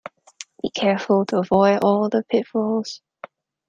Be 0.63 0.71
careful 0.71 1.27
to 1.27 1.37
avoid 1.37 1.83
all 1.83 2.09
the 2.09 2.23
pitfalls. 2.23 3.03